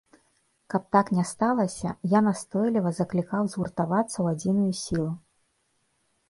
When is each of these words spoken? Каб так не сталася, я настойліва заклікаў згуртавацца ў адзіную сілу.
Каб 0.73 0.85
так 0.95 1.09
не 1.17 1.25
сталася, 1.31 1.91
я 2.13 2.21
настойліва 2.29 2.95
заклікаў 3.01 3.43
згуртавацца 3.53 4.15
ў 4.23 4.27
адзіную 4.33 4.71
сілу. 4.81 5.09